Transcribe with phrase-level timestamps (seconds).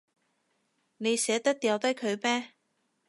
[0.97, 2.53] 你捨得掉低佢咩？